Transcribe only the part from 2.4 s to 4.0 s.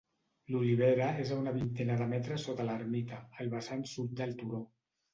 sota l'ermita, al vessant